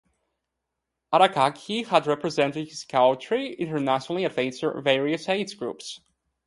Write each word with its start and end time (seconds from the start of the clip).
Arakaki 1.13 1.85
has 1.85 2.07
represented 2.07 2.67
his 2.67 2.85
country 2.85 3.53
internationally 3.53 4.25
at 4.25 4.33
various 4.33 5.29
age 5.29 5.59
groups. 5.59 6.01